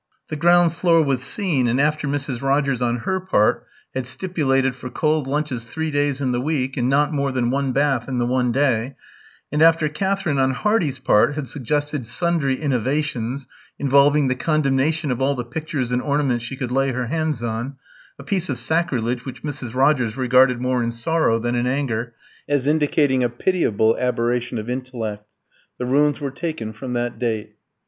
[0.29, 2.41] The ground floor was seen; and after Mrs.
[2.41, 6.89] Rogers, on her part, had stipulated for cold lunches three days in the week, and
[6.89, 8.95] not more than one bath in the one day;
[9.51, 15.35] and after Katherine, on Hardy's part, had suggested sundry innovations, involving the condemnation of all
[15.35, 17.75] the pictures and ornaments she could lay her hands on,
[18.17, 19.75] a piece of sacrilege which Mrs.
[19.75, 22.15] Rogers regarded more in sorrow than in anger,
[22.49, 25.27] as indicating a pitiable aberration of intellect,
[25.77, 27.53] the rooms were taken from that date.